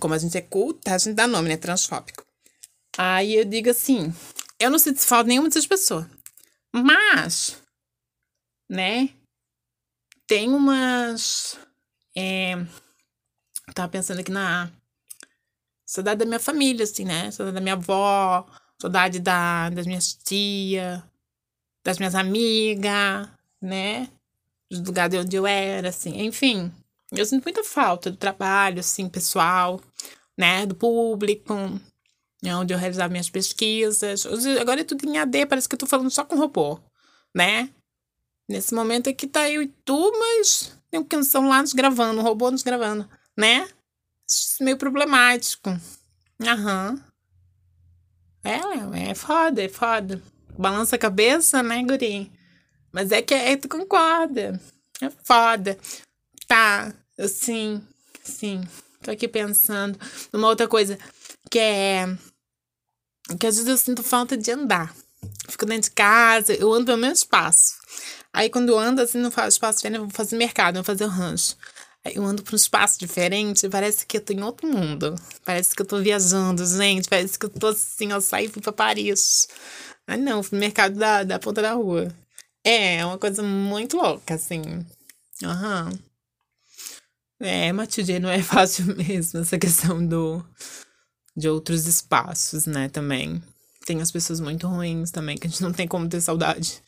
como 0.00 0.12
a 0.12 0.18
gente 0.18 0.36
é 0.36 0.40
culta, 0.40 0.92
a 0.92 0.98
gente 0.98 1.14
dá 1.14 1.24
nome, 1.24 1.48
né? 1.48 1.56
Transfóbico. 1.56 2.26
Aí 2.98 3.36
eu 3.36 3.44
digo 3.44 3.70
assim, 3.70 4.12
eu 4.58 4.70
não 4.70 4.78
sinto 4.78 4.98
falta 5.00 5.28
nenhuma 5.28 5.48
dessas 5.48 5.68
pessoas. 5.68 6.06
Mas, 6.72 7.62
né? 8.68 9.10
Tem 10.26 10.52
umas. 10.52 11.56
É, 12.16 12.56
tava 13.72 13.88
pensando 13.88 14.18
aqui 14.18 14.32
na 14.32 14.68
saudade 15.86 16.18
da 16.18 16.26
minha 16.26 16.40
família, 16.40 16.82
assim, 16.82 17.04
né? 17.04 17.30
Saudade 17.30 17.54
da 17.54 17.60
minha 17.60 17.74
avó, 17.74 18.44
saudade 18.80 19.20
da, 19.20 19.70
das 19.70 19.86
minhas 19.86 20.12
tias, 20.12 21.00
das 21.86 21.98
minhas 21.98 22.16
amigas, 22.16 23.28
né? 23.62 24.08
Dos 24.68 24.80
lugares 24.80 25.20
onde 25.20 25.36
eu 25.36 25.46
era, 25.46 25.90
assim, 25.90 26.20
enfim. 26.22 26.72
Eu 27.12 27.24
sinto 27.24 27.44
muita 27.44 27.62
falta 27.62 28.10
do 28.10 28.16
trabalho, 28.16 28.80
assim, 28.80 29.08
pessoal, 29.08 29.80
né? 30.36 30.66
Do 30.66 30.74
público, 30.74 31.54
né? 32.42 32.56
onde 32.56 32.74
eu 32.74 32.78
realizava 32.78 33.08
minhas 33.12 33.30
pesquisas. 33.30 34.26
Agora 34.60 34.80
é 34.80 34.84
tudo 34.84 35.06
em 35.06 35.16
AD, 35.16 35.46
parece 35.46 35.68
que 35.68 35.76
eu 35.76 35.78
tô 35.78 35.86
falando 35.86 36.10
só 36.10 36.24
com 36.24 36.36
robô, 36.36 36.80
né? 37.32 37.70
Nesse 38.48 38.74
momento 38.74 39.08
aqui 39.08 39.28
tá 39.28 39.48
eu 39.48 39.62
e 39.62 39.68
tu, 39.84 40.12
mas 40.18 40.76
tem 40.90 40.98
um 40.98 41.04
canção 41.04 41.48
lá 41.48 41.62
nos 41.62 41.72
gravando, 41.72 42.20
um 42.20 42.24
robô 42.24 42.50
nos 42.50 42.64
gravando, 42.64 43.08
né? 43.36 43.68
Isso 44.28 44.60
é 44.60 44.64
meio 44.64 44.76
problemático. 44.76 45.70
Aham. 46.42 47.00
É, 48.42 49.10
é 49.10 49.14
foda, 49.14 49.62
é 49.62 49.68
foda. 49.68 50.20
Balança 50.58 50.96
a 50.96 50.98
cabeça, 50.98 51.62
né, 51.62 51.82
guri? 51.82 52.32
Mas 52.92 53.12
é 53.12 53.20
que 53.20 53.34
é, 53.34 53.56
tu 53.56 53.68
concorda. 53.68 54.60
É 55.00 55.10
foda. 55.22 55.78
Tá, 56.46 56.94
assim, 57.18 57.82
sim. 58.22 58.66
Tô 59.02 59.10
aqui 59.10 59.28
pensando 59.28 59.98
numa 60.32 60.48
outra 60.48 60.66
coisa 60.66 60.98
que 61.50 61.58
é. 61.58 62.06
Que 63.38 63.46
às 63.46 63.56
vezes 63.56 63.68
eu 63.68 63.76
sinto 63.76 64.02
falta 64.02 64.36
de 64.36 64.50
andar. 64.50 64.94
Fico 65.48 65.66
dentro 65.66 65.90
de 65.90 65.94
casa, 65.94 66.54
eu 66.54 66.72
ando 66.72 66.86
pelo 66.86 66.98
mesmo 66.98 67.14
espaço. 67.14 67.74
Aí 68.32 68.48
quando 68.50 68.70
eu 68.70 68.78
ando 68.78 69.00
assim, 69.00 69.30
faço 69.30 69.48
espaço 69.48 69.78
diferente, 69.78 69.98
eu 69.98 70.06
vou 70.06 70.14
fazer 70.14 70.36
mercado, 70.36 70.76
eu 70.76 70.82
vou 70.82 70.84
fazer 70.84 71.04
o 71.04 71.08
rancho. 71.08 71.56
Aí 72.04 72.14
eu 72.14 72.24
ando 72.24 72.42
para 72.42 72.54
um 72.54 72.56
espaço 72.56 72.98
diferente, 72.98 73.68
parece 73.68 74.06
que 74.06 74.18
eu 74.18 74.20
tô 74.20 74.32
em 74.32 74.42
outro 74.42 74.68
mundo. 74.68 75.14
Parece 75.44 75.74
que 75.74 75.82
eu 75.82 75.86
tô 75.86 76.00
viajando, 76.00 76.64
gente. 76.64 77.08
Parece 77.08 77.38
que 77.38 77.46
eu 77.46 77.50
tô 77.50 77.68
assim, 77.68 78.12
eu 78.12 78.20
saí 78.20 78.46
e 78.46 78.48
fui 78.48 78.62
pra 78.62 78.72
Paris. 78.72 79.48
Ah, 80.06 80.16
não, 80.16 80.42
fui 80.42 80.56
no 80.56 80.60
mercado 80.60 80.98
da, 80.98 81.24
da 81.24 81.38
ponta 81.38 81.60
da 81.62 81.72
rua. 81.72 82.14
É, 82.64 82.96
é 82.96 83.06
uma 83.06 83.18
coisa 83.18 83.42
muito 83.42 83.96
louca, 83.96 84.34
assim. 84.34 84.62
Aham. 85.42 85.90
Uhum. 85.90 85.98
É, 87.38 87.70
Matilde, 87.72 88.18
não 88.18 88.30
é 88.30 88.40
fácil 88.42 88.96
mesmo 88.96 89.40
essa 89.40 89.58
questão 89.58 90.04
do 90.06 90.44
de 91.36 91.48
outros 91.48 91.86
espaços, 91.86 92.66
né, 92.66 92.88
também. 92.88 93.42
Tem 93.84 94.00
as 94.00 94.10
pessoas 94.10 94.40
muito 94.40 94.66
ruins 94.66 95.10
também, 95.10 95.36
que 95.36 95.46
a 95.46 95.50
gente 95.50 95.62
não 95.62 95.72
tem 95.72 95.86
como 95.86 96.08
ter 96.08 96.20
saudade, 96.20 96.82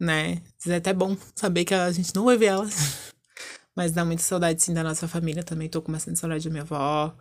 né? 0.00 0.42
É 0.66 0.76
até 0.76 0.92
bom 0.92 1.16
saber 1.34 1.64
que 1.64 1.74
a 1.74 1.92
gente 1.92 2.14
não 2.14 2.24
vai 2.24 2.36
ver 2.36 2.46
elas. 2.46 2.74
Mas 3.76 3.92
dá 3.92 4.04
muita 4.04 4.22
saudade, 4.22 4.62
sim, 4.62 4.74
da 4.74 4.82
nossa 4.82 5.06
família 5.08 5.44
também. 5.44 5.68
Tô 5.68 5.82
com 5.82 5.92
bastante 5.92 6.18
saudade 6.18 6.44
da 6.44 6.50
minha 6.50 6.62
avó, 6.62 7.16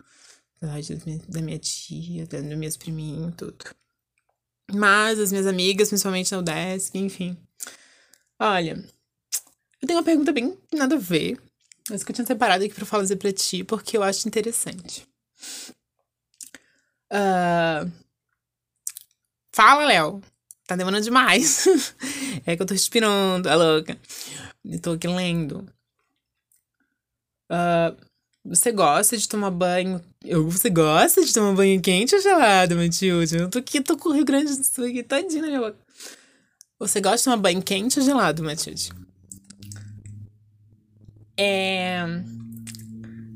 saudade 0.59 0.95
da 1.27 1.41
minha 1.41 1.59
tia, 1.59 2.25
das 2.27 2.43
minhas 2.43 2.77
priminhas, 2.77 3.33
tudo. 3.37 3.55
Mas 4.73 5.19
as 5.19 5.31
minhas 5.31 5.47
amigas, 5.47 5.89
principalmente 5.89 6.31
na 6.31 6.39
UDESC, 6.39 6.97
enfim. 6.97 7.37
Olha, 8.39 8.83
eu 9.81 9.87
tenho 9.87 9.99
uma 9.99 10.05
pergunta 10.05 10.31
bem 10.31 10.57
nada 10.73 10.95
a 10.95 10.99
ver, 10.99 11.39
mas 11.89 12.03
que 12.03 12.11
eu 12.11 12.15
tinha 12.15 12.25
separado 12.25 12.63
aqui 12.63 12.73
pra 12.73 12.85
fazer 12.85 13.15
pra 13.15 13.31
ti, 13.31 13.63
porque 13.63 13.97
eu 13.97 14.03
acho 14.03 14.27
interessante. 14.27 15.07
Uh... 17.11 17.91
Fala, 19.51 19.85
Léo. 19.85 20.21
Tá 20.67 20.75
demorando 20.75 21.03
demais. 21.03 21.65
é 22.45 22.55
que 22.55 22.61
eu 22.61 22.65
tô 22.65 22.73
respirando, 22.73 23.49
a 23.49 23.55
louca. 23.55 23.99
Eu 24.63 24.79
tô 24.79 24.91
aqui 24.91 25.07
lendo. 25.07 25.67
Uh, 27.51 27.97
você 28.49 28.71
gosta 28.71 29.15
de 29.15 29.29
tomar 29.29 29.51
banho. 29.51 30.01
Você 30.47 30.71
gosta 30.71 31.23
de 31.23 31.31
tomar 31.31 31.53
banho 31.53 31.79
quente 31.79 32.15
ou 32.15 32.21
gelado, 32.21 32.75
Matilde? 32.75 33.37
Eu 33.37 33.47
tô 33.47 33.59
aqui, 33.59 33.79
tô 33.79 33.95
com 33.95 34.09
o 34.09 34.11
Rio 34.11 34.25
Grande 34.25 34.57
do 34.57 34.63
Sul 34.63 34.85
aqui 34.85 35.03
todinho 35.03 35.41
na 35.41 35.47
minha 35.47 35.59
boca. 35.59 35.77
Você 36.79 36.99
gosta 36.99 37.17
de 37.17 37.23
tomar 37.25 37.37
banho 37.37 37.61
quente 37.61 37.99
ou 37.99 38.05
gelado, 38.05 38.43
Matilde? 38.43 38.89
É. 41.37 42.03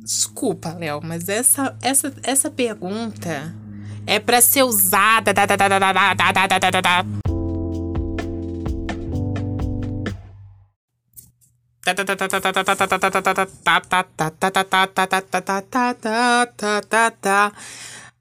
Desculpa, 0.03 0.74
Léo, 0.74 1.00
mas 1.03 1.29
essa, 1.29 1.77
essa, 1.82 2.12
essa 2.24 2.50
pergunta 2.50 3.53
é 4.08 4.20
para 4.20 4.41
ser 4.41 4.63
usada. 4.63 5.32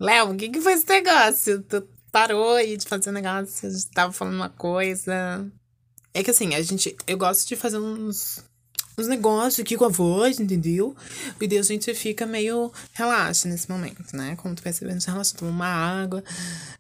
Léo, 0.00 0.30
o 0.32 0.36
que, 0.36 0.48
que 0.48 0.60
foi 0.60 0.72
esse 0.72 0.88
negócio? 0.88 1.62
Tu 1.62 1.88
parou 2.10 2.56
aí 2.56 2.76
de 2.76 2.86
fazer 2.86 3.10
um 3.10 3.12
negócio, 3.12 3.68
a 3.68 3.72
gente 3.72 3.86
tava 3.90 4.12
falando 4.12 4.34
uma 4.34 4.48
coisa. 4.48 5.46
É 6.12 6.24
que 6.24 6.30
assim, 6.30 6.54
a 6.56 6.62
gente. 6.62 6.96
Eu 7.06 7.16
gosto 7.16 7.46
de 7.46 7.54
fazer 7.54 7.78
uns, 7.78 8.44
uns 8.98 9.06
negócios 9.06 9.60
aqui 9.60 9.76
com 9.76 9.84
a 9.84 9.88
voz, 9.88 10.40
entendeu? 10.40 10.96
E 11.40 11.46
daí 11.46 11.58
a 11.58 11.62
gente 11.62 11.94
fica 11.94 12.26
meio 12.26 12.72
relaxa 12.92 13.48
nesse 13.48 13.70
momento, 13.70 14.16
né? 14.16 14.34
Como 14.36 14.56
tu 14.56 14.62
percebendo, 14.62 15.00
relaxa, 15.04 15.36
toma 15.36 15.52
uma 15.52 15.68
água, 15.68 16.24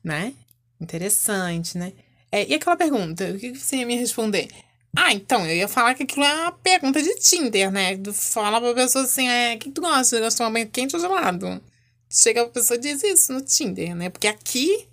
né? 0.02 0.34
Interessante, 0.80 1.78
né? 1.78 1.92
É, 2.32 2.44
e 2.44 2.54
aquela 2.54 2.76
pergunta, 2.76 3.30
o 3.30 3.38
que 3.38 3.54
você 3.54 3.76
ia 3.76 3.86
me 3.86 3.94
responder? 3.94 4.48
Ah, 4.96 5.12
então, 5.12 5.46
eu 5.46 5.56
ia 5.56 5.68
falar 5.68 5.94
que 5.94 6.02
aquilo 6.02 6.24
é 6.24 6.34
uma 6.42 6.52
pergunta 6.52 7.02
de 7.02 7.14
Tinder, 7.16 7.70
né? 7.72 7.96
Tu 7.96 8.12
fala 8.12 8.60
pra 8.60 8.74
pessoa 8.74 9.04
assim, 9.04 9.26
é, 9.28 9.54
o 9.54 9.58
que 9.58 9.70
tu 9.70 9.80
gosta? 9.80 10.18
Gosta 10.18 10.30
de 10.30 10.36
tomar 10.36 10.50
banho 10.50 10.70
quente 10.70 10.94
ou 10.94 11.00
gelado? 11.00 11.62
Chega 12.10 12.42
a 12.42 12.48
pessoa 12.48 12.76
e 12.76 12.80
diz 12.80 13.02
isso 13.02 13.32
no 13.32 13.40
Tinder, 13.40 13.94
né? 13.96 14.10
Porque 14.10 14.26
aqui, 14.28 14.86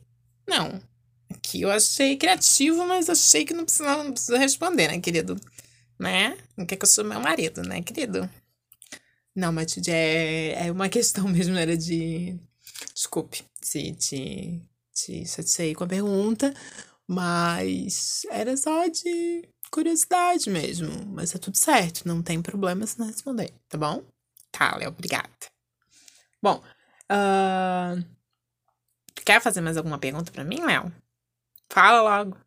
não. 0.48 0.82
Aqui 1.29 1.62
eu 1.62 1.72
achei 1.72 2.15
criativo, 2.18 2.86
mas 2.88 3.10
achei 3.10 3.46
que 3.46 3.53
não 3.53 3.65
precisa, 3.65 4.03
não 4.03 4.13
precisa 4.13 4.38
responder, 4.38 4.88
né, 4.88 5.00
querido? 5.00 5.39
Né? 6.00 6.38
Não 6.58 6.65
quer 6.65 6.77
que 6.77 6.86
eu 6.86 6.89
sou 6.89 7.03
meu 7.03 7.20
marido, 7.20 7.62
né, 7.63 7.82
querido? 7.82 8.29
Não, 9.36 9.51
Matilde, 9.51 9.91
é, 9.91 10.68
é 10.68 10.72
uma 10.72 10.88
questão 10.89 11.27
mesmo, 11.27 11.58
era 11.58 11.75
de... 11.77 12.39
Desculpe 12.94 13.44
se 13.62 13.94
te, 13.94 14.62
te 14.94 15.25
satisfei 15.25 15.75
com 15.75 15.84
a 15.84 15.88
pergunta, 15.88 16.53
mas 17.08 18.22
era 18.29 18.56
só 18.58 18.88
de 18.88 19.48
curiosidade 19.70 20.50
mesmo. 20.50 21.06
Mas 21.08 21.34
é 21.36 21.38
tudo 21.38 21.58
certo, 21.58 22.08
não 22.08 22.22
tem 22.22 22.42
problema 22.42 22.86
se 22.86 23.00
não 23.00 23.08
responder, 23.08 23.54
tá 23.68 23.78
bom? 23.78 24.04
Tá, 24.52 24.76
Léo, 24.78 24.90
obrigada. 24.90 25.30
Bom, 26.42 26.64
uh... 27.12 28.04
quer 29.26 29.42
fazer 29.42 29.62
mais 29.62 29.78
alguma 29.78 30.00
pergunta 30.00 30.32
para 30.32 30.44
mim, 30.44 30.60
Léo? 30.62 30.92
Fala 31.70 32.02
logo. 32.02 32.38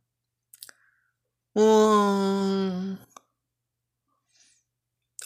Hum... 1.55 2.97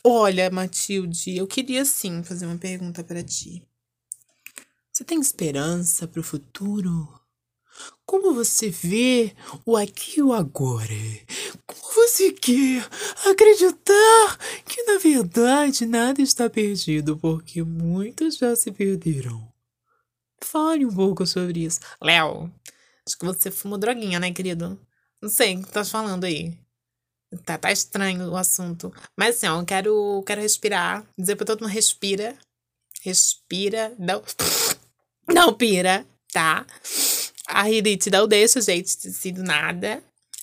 Olha, 0.05 0.51
Matilde, 0.51 1.37
eu 1.37 1.47
queria 1.47 1.85
sim 1.85 2.23
fazer 2.23 2.47
uma 2.47 2.59
pergunta 2.59 3.03
para 3.03 3.25
ti. 3.25 3.67
Você 4.93 5.05
tem 5.05 5.21
esperança 5.21 6.07
para 6.07 6.21
o 6.21 6.23
futuro? 6.23 7.26
Como 8.05 8.35
você 8.35 8.71
vê 8.71 9.35
o 9.65 9.77
aqui 9.77 10.21
e 10.21 10.23
o 10.23 10.33
agora? 10.33 10.87
Como 11.67 11.95
você 11.95 12.33
quer 12.33 12.89
acreditar 13.29 14.39
que 14.65 14.83
na 14.85 14.99
verdade 14.99 15.87
nada 15.87 16.23
está 16.23 16.49
perdido, 16.49 17.17
porque 17.17 17.63
muitos 17.63 18.37
já 18.37 18.55
se 18.55 18.71
perderam? 18.71 19.53
Fale 20.43 20.87
um 20.87 20.95
pouco 20.95 21.27
sobre 21.27 21.65
isso. 21.65 21.81
Léo, 22.01 22.53
acho 23.07 23.19
que 23.19 23.25
você 23.25 23.51
fumou 23.51 23.79
droguinha, 23.79 24.21
né, 24.21 24.33
querido? 24.33 24.79
Não 25.21 25.29
sei 25.29 25.57
o 25.57 25.63
que 25.65 25.73
tá 25.73 25.85
falando 25.85 26.25
aí. 26.25 26.57
Tá, 27.45 27.59
tá 27.59 27.73
estranho 27.73 28.31
o 28.31 28.37
assunto. 28.37 28.93
Mas 29.17 29.37
assim, 29.37 29.49
ó, 29.49 29.61
eu 29.61 29.65
quero, 29.65 30.23
quero 30.27 30.41
respirar. 30.41 31.05
Dizer 31.19 31.37
pra 31.37 31.47
todo 31.47 31.63
mundo: 31.63 31.73
respira. 31.73 32.37
Respira. 33.03 33.93
Não. 33.99 34.23
Não 35.29 35.53
pira, 35.53 36.07
tá? 36.33 36.65
A 37.47 37.63
rinite 37.63 38.11
não 38.11 38.27
deixa 38.27 38.61
gente 38.61 38.99
de 38.99 39.13
sido 39.13 39.43
nada. 39.43 40.03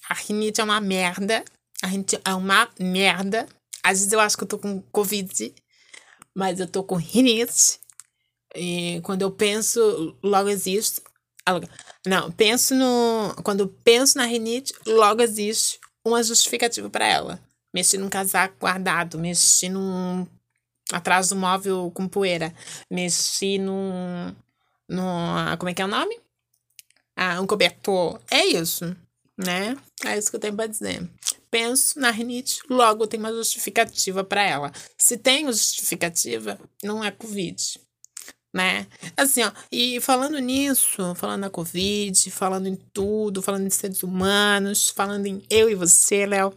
A 0.10 0.14
rinite 0.14 0.62
é 0.62 0.64
uma 0.64 0.80
merda. 0.80 1.44
A 1.82 1.88
rinite 1.88 2.20
é 2.24 2.34
uma 2.34 2.70
merda. 2.80 3.48
Às 3.84 4.00
vezes 4.00 4.14
eu 4.14 4.20
acho 4.20 4.38
que 4.38 4.44
eu 4.44 4.48
tô 4.48 4.58
com 4.58 4.82
Covid, 4.92 5.54
mas 6.34 6.60
eu 6.60 6.68
tô 6.68 6.84
com 6.84 6.96
rinite. 6.96 7.80
E 8.56 9.02
quando 9.04 9.24
eu 9.24 9.32
penso, 9.32 10.16
logo 10.24 10.50
existe. 10.50 11.02
Não, 12.06 12.32
penso 12.32 12.74
no. 12.74 13.36
Quando 13.44 13.68
penso 13.84 14.18
na 14.18 14.26
rinite, 14.26 14.74
logo 14.86 15.22
existe 15.22 15.80
uma 16.06 16.24
justificativa 16.24 16.90
para 16.90 17.06
ela. 17.06 17.40
Mexi 17.74 17.98
num 17.98 18.10
casaco 18.10 18.56
guardado, 18.60 19.18
mexi 19.18 19.68
num. 19.68 20.26
atrás 20.92 21.30
do 21.30 21.36
móvel 21.36 21.92
com 21.94 22.08
poeira, 22.08 22.54
mexi 22.90 23.58
num. 23.58 24.34
no. 24.88 25.58
como 25.58 25.70
é 25.70 25.74
que 25.74 25.82
é 25.82 25.86
o 25.86 25.90
nome? 25.90 26.23
Ah, 27.16 27.40
um 27.42 27.48
cobertor. 27.48 28.20
É 28.30 28.46
isso, 28.46 28.96
né? 29.38 29.78
É 30.06 30.18
isso 30.18 30.30
que 30.30 30.36
eu 30.36 30.40
tenho 30.40 30.56
para 30.56 30.68
dizer. 30.68 31.08
Penso 31.52 32.00
na 32.00 32.10
rinite, 32.10 32.62
logo 32.70 33.08
tem 33.08 33.20
uma 33.20 33.32
justificativa 33.32 34.24
para 34.24 34.44
ela. 34.44 34.72
Se 34.98 35.18
tem 35.18 35.46
justificativa, 35.46 36.60
não 36.84 37.04
é 37.04 37.12
Covid 37.12 37.80
né? 38.54 38.86
Assim, 39.18 39.42
ó, 39.42 39.52
e 39.72 40.00
falando 40.00 40.38
nisso, 40.38 41.16
falando 41.16 41.42
na 41.42 41.50
Covid, 41.50 42.30
falando 42.30 42.68
em 42.68 42.76
tudo, 42.76 43.42
falando 43.42 43.66
em 43.66 43.70
seres 43.70 44.04
humanos, 44.04 44.90
falando 44.90 45.26
em 45.26 45.42
eu 45.50 45.70
e 45.70 45.76
você, 45.76 46.26
Léo. 46.26 46.54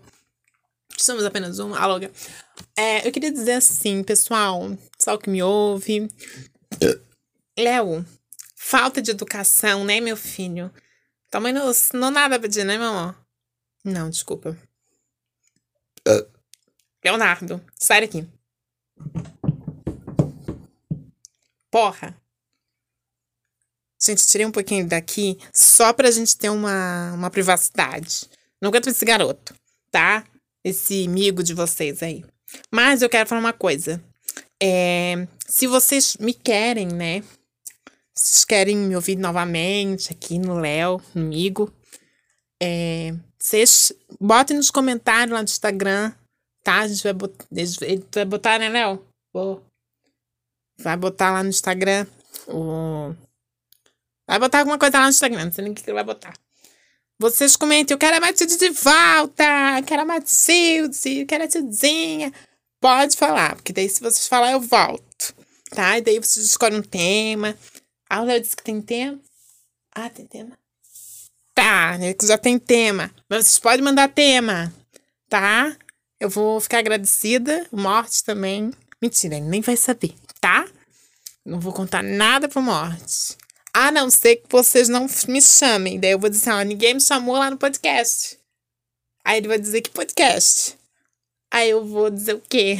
Somos 0.98 1.24
apenas 1.24 1.58
um, 1.58 1.74
aloga. 1.74 2.10
É, 2.76 3.06
eu 3.06 3.12
queria 3.12 3.32
dizer 3.32 3.52
assim, 3.52 4.02
pessoal, 4.02 4.76
só 4.98 5.16
que 5.16 5.30
me 5.30 5.42
ouve. 5.42 6.08
Léo, 7.58 8.04
falta 8.68 9.00
de 9.00 9.12
educação, 9.12 9.84
né, 9.84 10.00
meu 10.00 10.16
filho? 10.16 10.72
Também 11.30 11.52
não, 11.52 11.70
não 11.94 12.10
nada 12.10 12.38
pra 12.38 12.48
dizer, 12.48 12.64
né, 12.64 12.76
amor? 12.76 13.16
Não, 13.84 14.10
desculpa. 14.10 14.58
Uh. 16.06 16.26
Leonardo, 17.04 17.64
sai 17.76 18.00
daqui. 18.00 18.26
Porra! 21.70 22.20
Gente, 24.02 24.26
tirei 24.26 24.44
um 24.44 24.52
pouquinho 24.52 24.86
daqui 24.88 25.38
só 25.52 25.92
pra 25.92 26.10
gente 26.10 26.36
ter 26.36 26.50
uma, 26.50 27.12
uma 27.12 27.30
privacidade. 27.30 28.28
Não 28.60 28.70
aguento 28.70 28.88
esse 28.88 29.04
garoto, 29.04 29.54
tá? 29.92 30.24
Esse 30.64 31.06
amigo 31.06 31.42
de 31.42 31.54
vocês 31.54 32.02
aí. 32.02 32.24
Mas 32.70 33.00
eu 33.00 33.08
quero 33.08 33.28
falar 33.28 33.40
uma 33.40 33.52
coisa. 33.52 34.02
É, 34.60 35.28
se 35.46 35.68
vocês 35.68 36.16
me 36.18 36.34
querem, 36.34 36.88
né? 36.88 37.22
Se 38.18 38.28
vocês 38.30 38.44
querem 38.46 38.76
me 38.76 38.96
ouvir 38.96 39.16
novamente 39.16 40.10
aqui 40.10 40.38
no 40.38 40.58
Léo, 40.58 40.98
comigo, 41.12 41.70
é, 42.62 43.14
vocês 43.38 43.92
botem 44.18 44.56
nos 44.56 44.70
comentários 44.70 45.32
lá 45.32 45.42
do 45.42 45.48
Instagram, 45.48 46.12
tá? 46.64 46.80
A 46.80 46.88
gente 46.88 47.02
vai 47.02 47.12
botar, 47.12 47.46
vai 48.14 48.24
botar 48.24 48.58
né, 48.58 48.70
Léo? 48.70 49.06
Vai 50.78 50.96
botar 50.96 51.32
lá 51.32 51.42
no 51.42 51.50
Instagram 51.50 52.06
o. 52.48 53.14
Vai 54.26 54.38
botar 54.38 54.60
alguma 54.60 54.78
coisa 54.78 54.98
lá 54.98 55.04
no 55.04 55.10
Instagram, 55.10 55.44
não 55.44 55.52
sei 55.52 55.64
nem 55.64 55.72
o 55.72 55.76
que 55.76 55.92
vai 55.92 56.04
botar. 56.04 56.34
Vocês 57.18 57.54
comentem, 57.54 57.94
eu 57.94 57.98
quero 57.98 58.16
a 58.16 58.20
Matilde 58.20 58.58
de 58.58 58.70
volta, 58.70 59.44
eu 59.78 59.84
quero 59.84 60.02
a 60.02 60.04
Matilde, 60.04 61.20
eu 61.20 61.26
quero 61.26 61.44
a 61.44 61.48
Tilzinha. 61.48 62.32
Pode 62.80 63.16
falar, 63.16 63.56
porque 63.56 63.72
daí 63.72 63.88
se 63.88 64.00
vocês 64.00 64.26
falar, 64.26 64.52
eu 64.52 64.60
volto. 64.60 65.34
Tá? 65.70 65.98
E 65.98 66.02
daí 66.02 66.18
vocês 66.18 66.44
escolhem 66.46 66.78
um 66.78 66.82
tema. 66.82 67.56
O 68.10 68.24
Léo 68.24 68.40
disse 68.40 68.56
que 68.56 68.62
tem 68.62 68.80
tema. 68.80 69.20
Ah, 69.94 70.10
tem 70.10 70.26
tema. 70.26 70.58
Tá, 71.54 71.96
né? 71.98 72.14
já 72.22 72.38
tem 72.38 72.58
tema. 72.58 73.10
Mas 73.28 73.46
vocês 73.46 73.58
podem 73.58 73.82
mandar 73.82 74.08
tema, 74.08 74.72
tá? 75.28 75.76
Eu 76.20 76.28
vou 76.28 76.60
ficar 76.60 76.78
agradecida. 76.78 77.66
Morte 77.72 78.22
também. 78.22 78.72
Mentira, 79.00 79.36
ele 79.36 79.46
nem 79.46 79.60
vai 79.60 79.76
saber 79.76 80.14
tá? 80.46 80.68
Não 81.44 81.58
vou 81.58 81.72
contar 81.72 82.02
nada 82.02 82.48
pro 82.48 82.62
Morte. 82.62 83.36
A 83.74 83.90
não 83.90 84.08
ser 84.08 84.36
que 84.36 84.46
vocês 84.48 84.88
não 84.88 85.06
me 85.28 85.42
chamem. 85.42 85.98
Daí 85.98 86.12
eu 86.12 86.18
vou 86.18 86.30
dizer, 86.30 86.50
ó, 86.50 86.62
ninguém 86.62 86.94
me 86.94 87.00
chamou 87.00 87.36
lá 87.36 87.50
no 87.50 87.58
podcast. 87.58 88.38
Aí 89.24 89.38
ele 89.38 89.48
vai 89.48 89.58
dizer 89.58 89.82
que 89.82 89.90
podcast. 89.90 90.78
Aí 91.52 91.70
eu 91.70 91.84
vou 91.84 92.10
dizer 92.10 92.34
o 92.34 92.40
quê? 92.40 92.78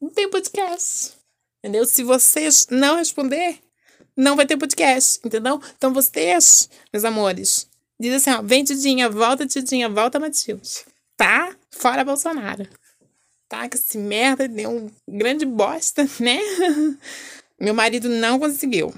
Não 0.00 0.10
tem 0.10 0.28
podcast. 0.28 1.12
Entendeu? 1.58 1.86
Se 1.86 2.02
vocês 2.02 2.66
não 2.70 2.96
responder, 2.96 3.58
não 4.20 4.36
vai 4.36 4.46
ter 4.46 4.56
podcast, 4.56 5.20
entendeu? 5.24 5.60
Então 5.76 5.92
vocês, 5.92 6.68
meus 6.92 7.04
amores, 7.04 7.68
diz 7.98 8.14
assim, 8.14 8.30
ó, 8.30 8.42
vem 8.42 8.64
Tidinha, 8.64 9.08
volta 9.08 9.46
Tidinha, 9.46 9.88
volta 9.88 10.20
Matilde, 10.20 10.84
tá? 11.16 11.54
Fora 11.70 12.04
Bolsonaro 12.04 12.68
tá? 13.50 13.68
Que 13.68 13.76
esse 13.76 13.98
merda 13.98 14.48
deu 14.48 14.70
um 14.70 14.90
grande 15.06 15.44
bosta, 15.44 16.08
né? 16.20 16.38
Meu 17.60 17.74
marido 17.74 18.08
não 18.08 18.38
conseguiu. 18.38 18.94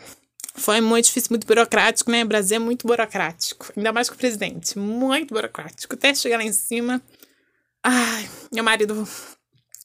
Foi 0.54 0.80
muito 0.82 1.06
difícil, 1.06 1.30
muito 1.30 1.46
burocrático, 1.46 2.10
né? 2.10 2.22
O 2.22 2.28
Brasil 2.28 2.56
é 2.56 2.60
muito 2.60 2.86
burocrático. 2.86 3.72
Ainda 3.74 3.90
mais 3.92 4.08
com 4.08 4.14
o 4.14 4.18
presidente. 4.18 4.78
Muito 4.78 5.32
burocrático. 5.32 5.94
Até 5.94 6.14
chegar 6.14 6.36
lá 6.36 6.44
em 6.44 6.52
cima. 6.52 7.00
Ai, 7.82 8.28
meu 8.52 8.62
marido 8.62 9.08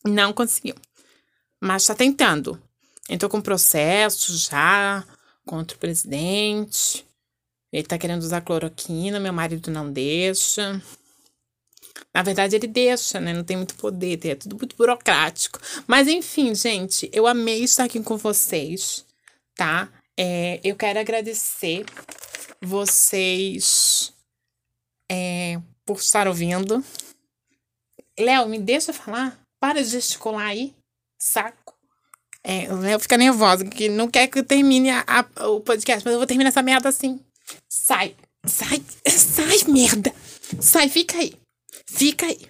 não 0.05 0.33
conseguiu. 0.33 0.75
Mas 1.59 1.85
tá 1.85 1.95
tentando. 1.95 2.61
Entrou 3.09 3.31
com 3.31 3.41
processo 3.41 4.37
já 4.37 5.03
contra 5.47 5.75
o 5.75 5.79
presidente. 5.79 7.03
Ele 7.73 7.87
tá 7.87 7.97
querendo 7.97 8.21
usar 8.21 8.41
cloroquina, 8.41 9.19
meu 9.19 9.33
marido 9.33 9.71
não 9.71 9.91
deixa. 9.91 10.81
Na 12.13 12.21
verdade, 12.23 12.55
ele 12.55 12.67
deixa, 12.67 13.19
né? 13.19 13.33
Não 13.33 13.43
tem 13.43 13.57
muito 13.57 13.75
poder, 13.75 14.25
é 14.25 14.35
tudo 14.35 14.57
muito 14.57 14.75
burocrático. 14.75 15.59
Mas 15.87 16.07
enfim, 16.07 16.53
gente, 16.53 17.09
eu 17.13 17.27
amei 17.27 17.63
estar 17.63 17.83
aqui 17.83 18.01
com 18.01 18.17
vocês, 18.17 19.05
tá? 19.55 19.89
É, 20.17 20.59
eu 20.63 20.75
quero 20.75 20.99
agradecer 20.99 21.85
vocês 22.61 24.13
é, 25.11 25.61
por 25.85 25.97
estar 25.97 26.27
ouvindo. 26.27 26.83
Léo, 28.19 28.49
me 28.49 28.59
deixa 28.59 28.91
falar. 28.91 29.39
Para 29.59 29.83
de 29.83 29.89
gesticular 29.89 30.47
aí. 30.47 30.75
Saco. 31.19 31.76
É, 32.49 32.73
o 32.73 32.77
Léo 32.77 32.97
fica 32.97 33.17
nervosa, 33.17 33.65
que 33.65 33.89
não 33.89 34.09
quer 34.09 34.27
que 34.27 34.39
eu 34.39 34.43
termine 34.45 34.89
a, 34.89 35.03
a, 35.05 35.49
o 35.49 35.59
podcast, 35.59 36.05
mas 36.05 36.13
eu 36.13 36.17
vou 36.17 36.25
terminar 36.25 36.47
essa 36.47 36.61
merda 36.61 36.87
assim. 36.87 37.19
Sai. 37.67 38.15
Sai. 38.45 38.81
Sai, 39.05 39.69
merda. 39.69 40.13
Sai, 40.61 40.87
fica 40.87 41.17
aí. 41.17 41.33
Fica 41.85 42.25
aí. 42.25 42.47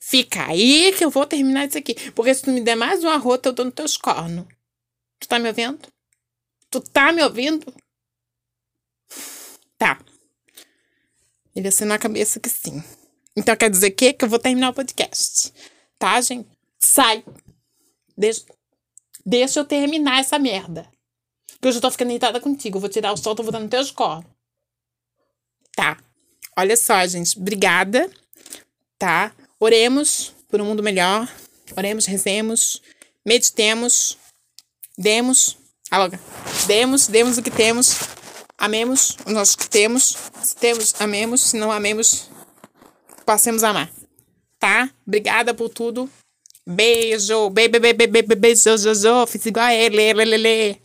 Fica 0.00 0.46
aí 0.46 0.94
que 0.96 1.04
eu 1.04 1.10
vou 1.10 1.26
terminar 1.26 1.66
isso 1.66 1.76
aqui. 1.76 2.12
Porque 2.12 2.32
se 2.32 2.42
tu 2.42 2.52
me 2.52 2.60
der 2.60 2.76
mais 2.76 3.02
uma 3.02 3.16
rota, 3.16 3.48
eu 3.48 3.52
dou 3.52 3.64
no 3.64 3.72
teus 3.72 3.96
cornos. 3.96 4.46
Tu 5.18 5.26
tá 5.26 5.40
me 5.40 5.48
ouvindo? 5.48 5.80
Tu 6.70 6.80
tá 6.80 7.12
me 7.12 7.24
ouvindo? 7.24 7.74
Tá. 9.76 10.00
Ele 11.52 11.66
assinou 11.66 11.96
a 11.96 11.98
cabeça 11.98 12.38
que 12.38 12.48
sim. 12.48 12.80
Então 13.36 13.56
quer 13.56 13.70
dizer 13.70 13.90
que, 13.90 14.12
que 14.12 14.24
eu 14.24 14.28
vou 14.28 14.38
terminar 14.38 14.70
o 14.70 14.74
podcast. 14.74 15.52
Tá, 15.98 16.20
gente? 16.20 16.48
Sai. 16.78 17.24
Deixa, 18.16 18.44
deixa 19.26 19.60
eu 19.60 19.64
terminar 19.64 20.20
essa 20.20 20.38
merda. 20.38 20.88
Que 21.60 21.68
eu 21.68 21.72
já 21.72 21.80
tô 21.80 21.90
ficando 21.90 22.10
irritada 22.10 22.40
contigo. 22.40 22.76
Eu 22.76 22.80
vou 22.80 22.88
tirar 22.88 23.12
o 23.12 23.16
sol, 23.16 23.34
tô 23.34 23.42
no 23.42 23.68
teus 23.68 23.90
cornos. 23.90 24.30
Tá. 25.74 25.98
Olha 26.56 26.76
só, 26.76 27.04
gente. 27.06 27.38
Obrigada 27.38 28.10
tá? 28.98 29.32
Oremos 29.58 30.34
por 30.48 30.60
um 30.60 30.64
mundo 30.64 30.82
melhor. 30.82 31.28
Oremos, 31.76 32.06
rezemos, 32.06 32.80
meditemos, 33.24 34.16
demos, 34.96 35.56
aloga, 35.90 36.20
demos, 36.66 37.08
demos 37.08 37.38
o 37.38 37.42
que 37.42 37.50
temos, 37.50 37.98
amemos 38.56 39.16
o 39.26 39.30
nosso 39.30 39.58
que 39.58 39.68
temos. 39.68 40.16
Se 40.42 40.56
temos, 40.56 40.94
amemos. 41.00 41.42
Se 41.42 41.56
não 41.56 41.72
amemos, 41.72 42.30
passemos 43.24 43.64
a 43.64 43.70
amar. 43.70 43.90
Tá? 44.58 44.90
Obrigada 45.06 45.52
por 45.52 45.68
tudo. 45.68 46.08
Beijo, 46.68 47.48
beijo, 47.50 47.78
beijo, 47.80 47.96
beijo, 47.96 48.10
beijo, 48.10 48.36
beijo, 48.36 48.76
beijo, 48.82 49.26
fiz 49.28 49.46
igual 49.46 49.66
a 49.66 49.74
ele, 49.74 50.02
ele, 50.02 50.34
ele. 50.34 50.80